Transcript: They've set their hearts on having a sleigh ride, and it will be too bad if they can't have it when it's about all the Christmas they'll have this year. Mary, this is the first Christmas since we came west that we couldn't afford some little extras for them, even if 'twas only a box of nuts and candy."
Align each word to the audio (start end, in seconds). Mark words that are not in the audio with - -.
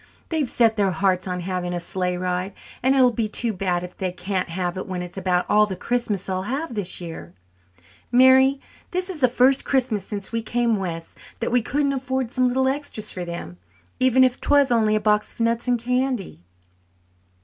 They've 0.29 0.49
set 0.49 0.77
their 0.77 0.89
hearts 0.89 1.27
on 1.27 1.41
having 1.41 1.73
a 1.75 1.79
sleigh 1.79 2.17
ride, 2.17 2.53
and 2.81 2.95
it 2.95 3.01
will 3.03 3.11
be 3.13 3.27
too 3.27 3.53
bad 3.53 3.83
if 3.83 3.95
they 3.95 4.11
can't 4.11 4.49
have 4.49 4.75
it 4.75 4.87
when 4.87 5.03
it's 5.03 5.15
about 5.15 5.45
all 5.47 5.67
the 5.67 5.75
Christmas 5.75 6.25
they'll 6.25 6.41
have 6.41 6.73
this 6.73 6.99
year. 6.99 7.35
Mary, 8.11 8.59
this 8.89 9.11
is 9.11 9.21
the 9.21 9.27
first 9.27 9.63
Christmas 9.63 10.03
since 10.03 10.31
we 10.31 10.41
came 10.41 10.77
west 10.77 11.19
that 11.39 11.51
we 11.51 11.61
couldn't 11.61 11.93
afford 11.93 12.31
some 12.31 12.47
little 12.47 12.67
extras 12.67 13.11
for 13.11 13.25
them, 13.25 13.57
even 13.99 14.23
if 14.23 14.41
'twas 14.41 14.71
only 14.71 14.95
a 14.95 14.99
box 14.99 15.33
of 15.33 15.39
nuts 15.41 15.67
and 15.67 15.77
candy." 15.77 16.41